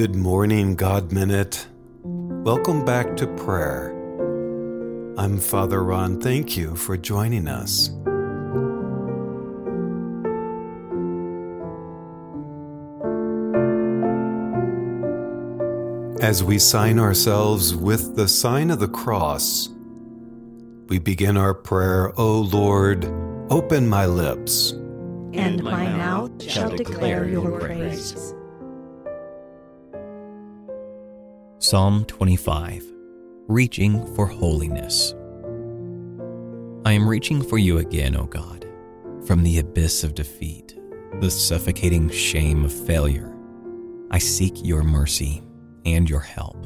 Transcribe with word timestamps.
Good 0.00 0.16
morning, 0.16 0.76
God 0.76 1.12
Minute. 1.12 1.66
Welcome 2.02 2.86
back 2.86 3.16
to 3.18 3.26
prayer. 3.26 3.90
I'm 5.18 5.38
Father 5.38 5.84
Ron. 5.84 6.18
Thank 6.22 6.56
you 6.56 6.74
for 6.74 6.96
joining 6.96 7.46
us. 7.46 7.90
As 16.24 16.42
we 16.42 16.58
sign 16.58 16.98
ourselves 16.98 17.76
with 17.76 18.16
the 18.16 18.26
sign 18.26 18.70
of 18.70 18.78
the 18.78 18.88
cross, 18.88 19.68
we 20.88 20.98
begin 20.98 21.36
our 21.36 21.52
prayer, 21.52 22.18
O 22.18 22.40
Lord, 22.40 23.04
open 23.50 23.86
my 23.86 24.06
lips, 24.06 24.70
and 25.34 25.62
my 25.62 25.84
mouth 25.88 26.42
shall 26.42 26.70
declare 26.70 27.28
your 27.28 27.60
praise. 27.60 28.34
Psalm 31.70 32.04
25 32.06 32.84
Reaching 33.46 34.04
for 34.16 34.26
Holiness. 34.26 35.14
I 36.84 36.90
am 36.90 37.08
reaching 37.08 37.40
for 37.40 37.58
you 37.58 37.78
again, 37.78 38.16
O 38.16 38.24
God, 38.24 38.66
from 39.24 39.44
the 39.44 39.60
abyss 39.60 40.02
of 40.02 40.16
defeat, 40.16 40.76
the 41.20 41.30
suffocating 41.30 42.10
shame 42.10 42.64
of 42.64 42.72
failure. 42.72 43.32
I 44.10 44.18
seek 44.18 44.54
your 44.64 44.82
mercy 44.82 45.44
and 45.86 46.10
your 46.10 46.18
help. 46.18 46.56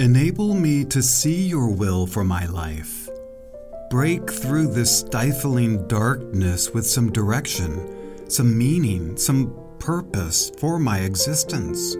Enable 0.00 0.52
me 0.52 0.84
to 0.84 1.02
see 1.02 1.48
your 1.48 1.70
will 1.70 2.06
for 2.06 2.24
my 2.24 2.44
life. 2.44 3.08
Break 3.88 4.30
through 4.30 4.74
this 4.74 4.98
stifling 4.98 5.88
darkness 5.88 6.74
with 6.74 6.84
some 6.84 7.10
direction, 7.10 8.28
some 8.28 8.58
meaning, 8.58 9.16
some 9.16 9.61
purpose 9.82 10.52
for 10.58 10.78
my 10.78 11.00
existence. 11.00 11.96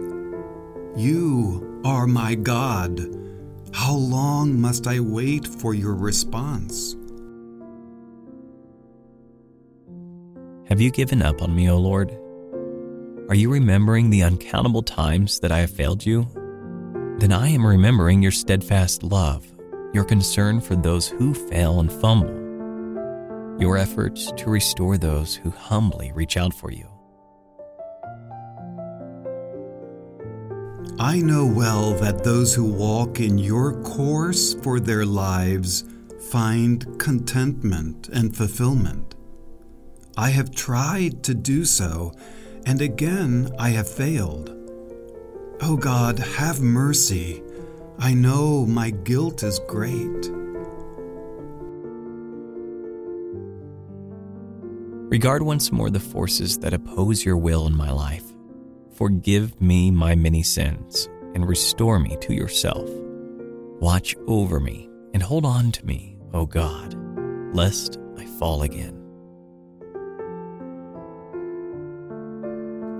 You 0.95 1.81
are 1.83 2.07
my 2.07 2.33
God. 2.33 2.97
How 3.73 3.93
long 3.93 4.57
must 4.57 4.87
I 4.87 5.01
wait 5.01 5.45
for 5.45 5.73
your 5.73 5.93
response? 5.93 6.95
Have 10.69 10.79
you 10.79 10.91
given 10.91 11.21
up 11.21 11.41
on 11.41 11.53
me, 11.53 11.69
O 11.69 11.77
Lord? 11.77 12.17
Are 13.27 13.35
you 13.35 13.51
remembering 13.51 14.09
the 14.09 14.23
uncountable 14.23 14.83
times 14.83 15.41
that 15.41 15.51
I 15.51 15.59
have 15.59 15.71
failed 15.71 16.05
you? 16.05 16.25
Then 17.17 17.33
I 17.33 17.49
am 17.49 17.67
remembering 17.67 18.21
your 18.21 18.31
steadfast 18.31 19.03
love, 19.03 19.45
your 19.93 20.05
concern 20.05 20.61
for 20.61 20.77
those 20.77 21.09
who 21.09 21.33
fail 21.33 21.81
and 21.81 21.91
fumble, 21.91 22.31
your 23.59 23.77
efforts 23.77 24.31
to 24.37 24.49
restore 24.49 24.97
those 24.97 25.35
who 25.35 25.49
humbly 25.49 26.13
reach 26.13 26.37
out 26.37 26.53
for 26.53 26.71
you. 26.71 26.92
I 31.03 31.19
know 31.19 31.45
well 31.45 31.91
that 31.95 32.23
those 32.23 32.55
who 32.55 32.63
walk 32.63 33.19
in 33.19 33.37
your 33.37 33.73
course 33.81 34.53
for 34.53 34.79
their 34.79 35.05
lives 35.05 35.83
find 36.31 36.97
contentment 36.97 38.07
and 38.07 38.33
fulfillment. 38.33 39.13
I 40.15 40.29
have 40.29 40.55
tried 40.55 41.21
to 41.23 41.33
do 41.33 41.65
so 41.65 42.13
and 42.65 42.81
again 42.81 43.51
I 43.59 43.71
have 43.71 43.89
failed. 43.89 44.51
O 45.61 45.73
oh 45.73 45.75
God, 45.75 46.19
have 46.19 46.61
mercy. 46.61 47.43
I 47.99 48.13
know 48.13 48.65
my 48.65 48.91
guilt 48.91 49.43
is 49.43 49.59
great. 49.67 50.29
Regard 55.11 55.43
once 55.43 55.69
more 55.69 55.89
the 55.89 55.99
forces 55.99 56.59
that 56.59 56.73
oppose 56.73 57.25
your 57.25 57.35
will 57.35 57.67
in 57.67 57.75
my 57.75 57.91
life. 57.91 58.32
Forgive 58.93 59.59
me 59.59 59.89
my 59.89 60.13
many 60.13 60.43
sins 60.43 61.09
and 61.33 61.47
restore 61.47 61.99
me 61.99 62.15
to 62.21 62.33
yourself. 62.33 62.87
Watch 63.79 64.15
over 64.27 64.59
me 64.59 64.87
and 65.13 65.23
hold 65.23 65.45
on 65.45 65.71
to 65.71 65.85
me, 65.85 66.17
O 66.33 66.45
God, 66.45 66.95
lest 67.55 67.97
I 68.17 68.25
fall 68.25 68.61
again. 68.61 68.99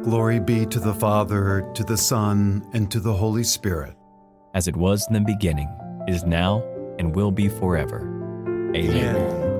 Glory 0.03 0.39
be 0.39 0.65
to 0.65 0.79
the 0.79 0.95
Father, 0.95 1.69
to 1.75 1.83
the 1.83 1.97
Son, 1.97 2.67
and 2.73 2.91
to 2.91 2.99
the 2.99 3.13
Holy 3.13 3.43
Spirit. 3.43 3.95
As 4.53 4.67
it 4.67 4.75
was 4.75 5.07
in 5.07 5.13
the 5.13 5.21
beginning, 5.21 5.69
is 6.07 6.23
now, 6.25 6.63
and 6.99 7.15
will 7.15 7.31
be 7.31 7.47
forever. 7.47 8.01
Amen. 8.75 9.15
Amen. 9.15 9.52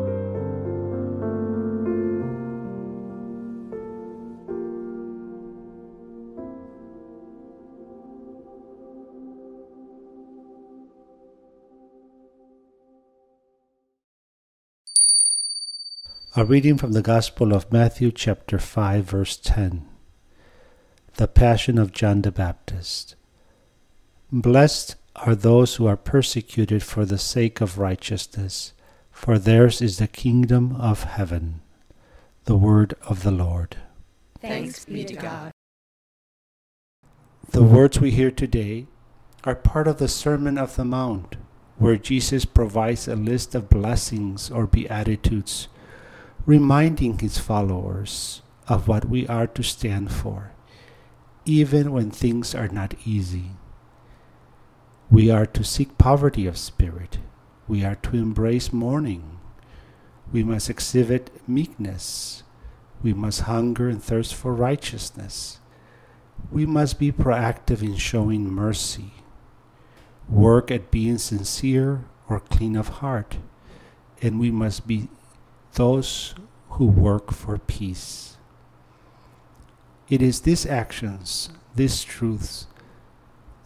A 16.36 16.44
reading 16.44 16.80
from 16.80 16.94
the 16.94 17.04
Gospel 17.04 17.54
of 17.54 17.72
Matthew, 17.72 18.12
chapter 18.12 18.58
5, 18.58 19.04
verse 19.06 19.38
10 19.38 19.88
the 21.18 21.28
Passion 21.28 21.78
of 21.78 21.92
John 21.92 22.24
the 22.24 22.32
Baptist. 22.32 23.14
Blessed 24.32 24.96
are 25.16 25.36
those 25.36 25.76
who 25.76 25.86
are 25.86 25.96
persecuted 25.96 26.82
for 26.82 27.06
the 27.06 27.20
sake 27.20 27.62
of 27.62 27.78
righteousness, 27.78 28.74
for 29.12 29.38
theirs 29.38 29.80
is 29.80 30.00
the 30.00 30.08
kingdom 30.08 30.76
of 30.78 31.04
heaven. 31.04 31.62
The 32.46 32.58
word 32.58 32.96
of 33.04 33.22
the 33.22 33.30
Lord. 33.30 33.78
Thanks 34.42 34.86
be 34.86 35.06
to 35.06 35.14
God. 35.14 35.52
The 37.52 37.62
words 37.62 38.00
we 38.00 38.10
hear 38.10 38.32
today 38.32 38.88
are 39.44 39.54
part 39.54 39.88
of 39.88 40.00
the 40.00 40.08
Sermon 40.08 40.58
of 40.58 40.78
the 40.78 40.86
Mount, 40.86 41.36
where 41.78 41.98
Jesus 41.98 42.44
provides 42.44 43.08
a 43.08 43.16
list 43.16 43.54
of 43.54 43.70
blessings 43.70 44.50
or 44.50 44.66
beatitudes, 44.66 45.68
reminding 46.46 47.20
his 47.20 47.38
followers 47.38 48.42
of 48.68 48.88
what 48.88 49.06
we 49.06 49.28
are 49.28 49.48
to 49.48 49.64
stand 49.64 50.12
for 50.12 50.54
even 51.46 51.92
when 51.92 52.10
things 52.10 52.56
are 52.56 52.68
not 52.68 52.96
easy. 53.06 53.52
We 55.10 55.30
are 55.30 55.46
to 55.48 55.64
seek 55.64 55.98
poverty 55.98 56.46
of 56.48 56.58
spirit. 56.58 57.20
We 57.68 57.84
are 57.84 57.96
to 57.96 58.16
embrace 58.16 58.72
mourning. 58.72 59.40
We 60.32 60.44
must 60.44 60.70
exhibit 60.70 61.48
meekness. 61.48 62.44
We 63.02 63.14
must 63.14 63.42
hunger 63.42 63.90
and 63.90 64.02
thirst 64.02 64.34
for 64.34 64.54
righteousness. 64.54 65.60
We 66.52 66.66
must 66.66 66.98
be 66.98 67.12
proactive 67.12 67.82
in 67.82 67.98
showing 67.98 68.50
mercy. 68.50 69.14
Work 70.30 70.72
at 70.72 70.92
being 70.92 71.18
sincere 71.18 72.06
or 72.30 72.40
clean 72.40 72.76
of 72.76 72.88
heart. 72.88 73.38
And 74.22 74.40
we 74.40 74.50
must 74.50 74.88
be 74.88 75.10
those 75.74 76.36
who 76.72 76.86
work 76.86 77.32
for 77.32 77.58
peace. 77.58 78.38
It 80.10 80.22
is 80.22 80.42
these 80.42 80.66
actions, 80.66 81.50
these 81.76 82.04
truths, 82.04 82.68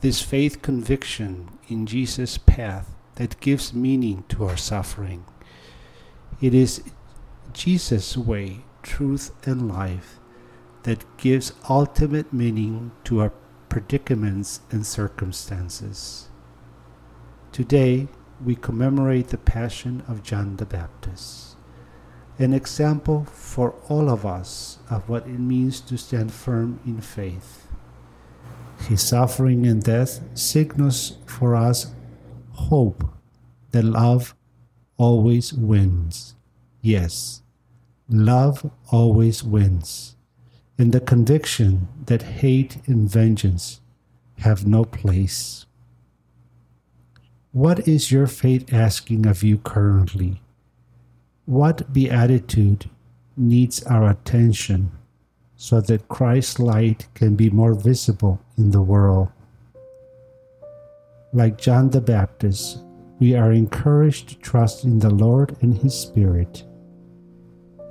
this 0.02 0.22
faith 0.22 0.62
conviction 0.62 1.50
in 1.68 1.86
Jesus' 1.86 2.38
path 2.38 2.96
that 3.16 3.40
gives 3.42 3.74
meaning 3.74 4.24
to 4.30 4.46
our 4.46 4.56
suffering. 4.56 5.26
It 6.40 6.54
is 6.54 6.84
Jesus' 7.52 8.16
way, 8.16 8.60
truth, 8.84 9.32
and 9.46 9.68
life 9.68 10.20
that 10.84 11.18
gives 11.18 11.52
ultimate 11.70 12.32
meaning 12.32 12.92
to 13.04 13.20
our 13.20 13.34
predicaments 13.68 14.62
and 14.72 14.86
circumstances. 14.86 16.30
Today, 17.52 18.08
we 18.44 18.56
commemorate 18.56 19.30
the 19.30 19.38
Passion 19.38 20.04
of 20.08 20.24
John 20.24 20.58
the 20.58 20.66
Baptist 20.66 21.47
an 22.40 22.54
example 22.54 23.26
for 23.26 23.74
all 23.90 24.10
of 24.10 24.26
us 24.26 24.78
of 24.90 25.08
what 25.10 25.26
it 25.26 25.40
means 25.40 25.82
to 25.82 25.98
stand 25.98 26.32
firm 26.32 26.80
in 26.86 27.02
faith. 27.02 27.68
His 28.88 29.02
suffering 29.02 29.66
and 29.66 29.82
death 29.82 30.22
signals 30.36 31.18
for 31.26 31.56
us 31.56 31.94
hope 32.52 33.04
that 33.72 33.84
love 33.84 34.36
always 34.98 35.52
wins. 35.52 36.36
Yes, 36.82 37.42
love 38.08 38.70
always 38.92 39.44
wins, 39.44 40.16
and 40.78 40.92
the 40.92 41.02
conviction 41.02 41.88
that 42.06 42.22
hate 42.22 42.78
and 42.86 43.10
vengeance 43.10 43.82
have 44.40 44.68
no 44.68 44.86
place. 44.86 45.66
What 47.52 47.88
is 47.88 48.12
your 48.12 48.28
faith 48.28 48.72
asking 48.72 49.26
of 49.26 49.42
you 49.42 49.58
currently? 49.58 50.42
What 51.48 51.94
beatitude 51.94 52.90
needs 53.38 53.82
our 53.84 54.10
attention 54.10 54.92
so 55.56 55.80
that 55.80 56.10
Christ's 56.10 56.60
light 56.60 57.08
can 57.14 57.38
be 57.38 57.50
more 57.50 57.74
visible 57.74 58.42
in 58.58 58.72
the 58.72 58.82
world? 58.82 59.30
Like 61.32 61.58
John 61.58 61.90
the 61.90 62.02
Baptist, 62.02 62.80
we 63.20 63.34
are 63.34 63.54
encouraged 63.54 64.28
to 64.28 64.36
trust 64.40 64.84
in 64.84 65.00
the 65.00 65.10
Lord 65.10 65.56
and 65.62 65.78
His 65.78 65.98
Spirit. 65.98 66.66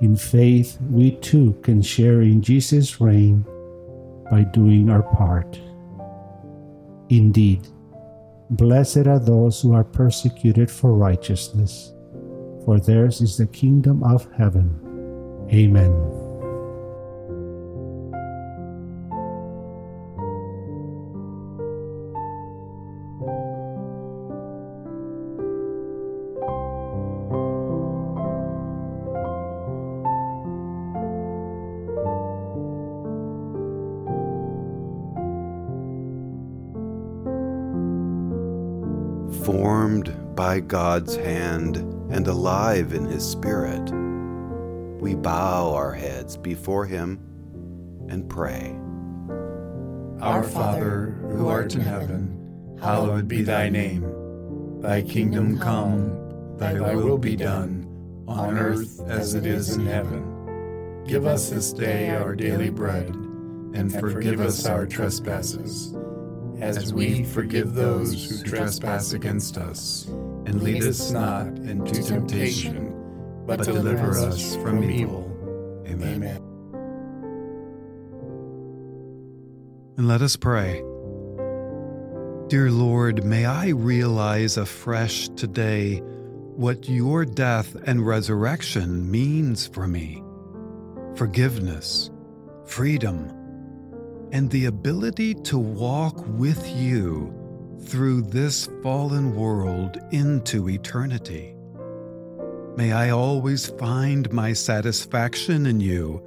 In 0.01 0.15
faith, 0.15 0.77
we 0.91 1.15
too 1.15 1.57
can 1.63 1.81
share 1.81 2.21
in 2.21 2.43
Jesus' 2.43 3.01
reign 3.01 3.43
by 4.29 4.43
doing 4.43 4.87
our 4.91 5.01
part. 5.01 5.59
Indeed, 7.09 7.67
blessed 8.51 9.07
are 9.07 9.17
those 9.17 9.59
who 9.59 9.73
are 9.73 9.83
persecuted 9.83 10.69
for 10.69 10.93
righteousness, 10.93 11.95
for 12.67 12.81
theirs 12.81 13.21
is 13.21 13.37
the 13.37 13.47
kingdom 13.47 14.03
of 14.03 14.29
heaven. 14.33 14.69
Amen. 15.53 15.93
formed 39.45 40.35
by 40.35 40.59
God's 40.59 41.15
hand 41.15 41.96
and 42.09 42.27
alive 42.27 42.93
in 42.93 43.05
His 43.05 43.27
Spirit, 43.27 43.91
we 45.01 45.15
bow 45.15 45.73
our 45.73 45.93
heads 45.93 46.37
before 46.37 46.85
Him 46.85 47.19
and 48.09 48.29
pray. 48.29 48.77
Our 50.21 50.43
Father, 50.43 51.19
who 51.29 51.47
art 51.47 51.75
in 51.75 51.81
heaven, 51.81 52.77
hallowed 52.81 53.27
be 53.27 53.41
thy 53.41 53.69
name. 53.69 54.81
Thy 54.81 55.01
kingdom 55.01 55.59
come, 55.59 56.55
thy 56.57 56.95
will 56.95 57.17
be 57.17 57.35
done, 57.35 57.85
on 58.27 58.57
earth 58.57 59.01
as 59.07 59.33
it 59.33 59.45
is 59.45 59.75
in 59.75 59.85
heaven. 59.85 61.03
Give 61.05 61.25
us 61.25 61.49
this 61.49 61.73
day 61.73 62.09
our 62.11 62.35
daily 62.35 62.69
bread, 62.69 63.09
and 63.73 63.91
forgive 63.91 64.39
us 64.39 64.65
our 64.65 64.85
trespasses 64.85 65.96
as 66.59 66.93
we 66.93 67.23
forgive 67.23 67.73
those 67.73 68.29
who 68.29 68.43
trespass 68.43 69.13
against 69.13 69.57
us. 69.57 70.05
And 70.45 70.63
lead 70.63 70.83
us 70.83 71.11
not 71.11 71.47
into 71.47 72.01
temptation, 72.03 72.93
but 73.45 73.63
deliver 73.63 74.17
us 74.17 74.55
from 74.57 74.83
evil. 74.83 75.23
Amen. 75.87 76.23
And 79.97 80.07
let 80.07 80.21
us 80.21 80.35
pray. 80.35 80.83
Dear 82.47 82.71
Lord, 82.71 83.25
may 83.25 83.45
I 83.45 83.69
realize 83.69 84.57
afresh 84.57 85.27
today 85.29 85.97
what 86.55 86.87
your 86.87 87.25
death 87.25 87.75
and 87.85 88.05
resurrection 88.05 89.11
means 89.11 89.67
for 89.67 89.87
me 89.87 90.23
forgiveness, 91.15 92.11
freedom, 92.65 93.36
and 94.31 94.49
the 94.49 94.65
ability 94.65 95.33
to 95.33 95.57
walk 95.57 96.23
with 96.27 96.67
you 96.67 97.33
through 97.81 98.21
this 98.23 98.67
fallen 98.83 99.35
world 99.35 99.97
into 100.11 100.69
eternity. 100.69 101.55
May 102.75 102.91
I 102.91 103.09
always 103.09 103.67
find 103.67 104.31
my 104.31 104.53
satisfaction 104.53 105.65
in 105.65 105.79
you 105.79 106.23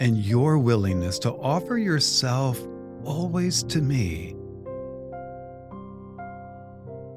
and 0.00 0.16
your 0.16 0.58
willingness 0.58 1.18
to 1.20 1.32
offer 1.32 1.76
yourself 1.76 2.60
always 3.04 3.62
to 3.64 3.80
me. 3.80 4.36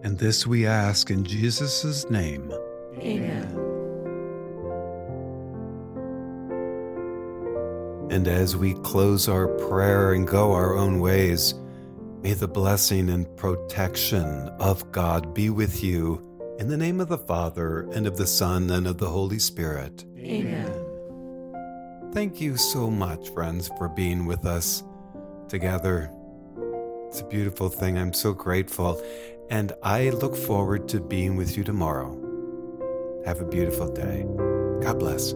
And 0.04 0.18
this 0.18 0.48
we 0.48 0.66
ask 0.66 1.12
in 1.12 1.24
Jesus' 1.24 2.10
name. 2.10 2.51
Amen. 2.98 3.61
And 8.12 8.28
as 8.28 8.58
we 8.58 8.74
close 8.74 9.30
our 9.30 9.48
prayer 9.48 10.12
and 10.12 10.28
go 10.28 10.52
our 10.52 10.75
own 10.75 11.00
ways, 11.00 11.56
may 12.22 12.34
the 12.34 12.48
blessing 12.48 13.10
and 13.10 13.25
protection 13.38 14.50
of 14.60 14.92
God 14.92 15.34
be 15.34 15.50
with 15.50 15.81
you 15.81 16.28
in 16.60 16.68
the 16.68 16.78
name 16.78 17.00
of 17.00 17.08
the 17.08 17.18
Father, 17.18 17.90
and 17.94 18.06
of 18.06 18.18
the 18.18 18.28
Son, 18.28 18.69
and 18.69 18.86
of 18.86 19.00
the 19.00 19.10
Holy 19.10 19.40
Spirit. 19.40 20.06
Amen. 20.19 20.72
Thank 22.13 22.40
you 22.40 22.58
so 22.58 22.92
much, 22.92 23.30
friends, 23.30 23.72
for 23.78 23.88
being 23.88 24.28
with 24.28 24.46
us 24.46 24.84
together. 25.48 26.12
It's 27.07 27.22
a 27.22 27.25
beautiful 27.25 27.69
thing. 27.69 27.98
I'm 27.98 28.14
so 28.14 28.34
grateful. 28.34 29.02
And 29.50 29.72
I 29.81 30.10
look 30.10 30.36
forward 30.36 30.88
to 30.90 31.00
being 31.00 31.36
with 31.36 31.57
you 31.57 31.64
tomorrow. 31.64 32.12
Have 33.25 33.42
a 33.42 33.46
beautiful 33.46 33.88
day. 33.88 34.25
God 34.81 35.00
bless. 35.00 35.34